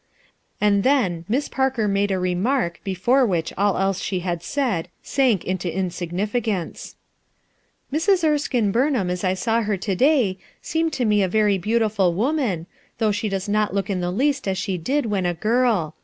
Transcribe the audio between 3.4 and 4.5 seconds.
all else that ahc had